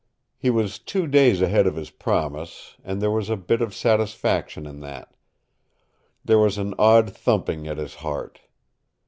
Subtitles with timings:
[0.35, 4.65] He was two days ahead of his promise, and there was a bit of satisfaction
[4.65, 5.13] in that.
[6.25, 8.41] There was an odd thumping at his heart.